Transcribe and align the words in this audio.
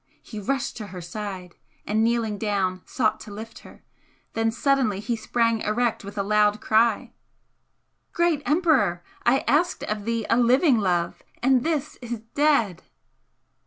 He 0.23 0.39
rushed 0.39 0.75
to 0.77 0.87
her 0.87 0.99
side, 0.99 1.53
and 1.85 2.03
kneeling 2.03 2.39
down 2.39 2.81
sought 2.87 3.19
to 3.19 3.31
lift 3.31 3.59
her; 3.59 3.83
then 4.33 4.49
suddenly 4.49 4.99
he 4.99 5.15
sprang 5.15 5.61
erect 5.61 6.03
with 6.03 6.17
a 6.17 6.23
loud 6.23 6.59
cry: 6.59 7.13
"Great 8.11 8.41
Emperor! 8.43 9.03
I 9.27 9.45
asked 9.47 9.83
of 9.83 10.05
thee 10.05 10.25
a 10.27 10.37
living 10.37 10.79
love! 10.79 11.21
and 11.43 11.63
this 11.63 11.97
is 12.01 12.21
dead!" 12.33 12.81